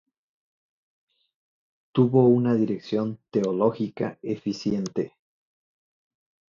Tuvo 1.91 2.27
una 2.27 2.55
dirección 2.55 3.19
teológica 3.29 4.17
eficiente. 4.23 5.13